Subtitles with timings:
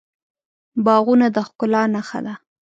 [0.85, 2.33] باغونه د ښکلا نښه ده.